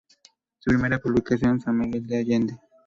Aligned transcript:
Su 0.57 0.71
primera 0.71 0.97
publicación 0.97 1.59
"San 1.61 1.77
Miguel 1.77 2.07
de 2.07 2.17
allende. 2.17 2.59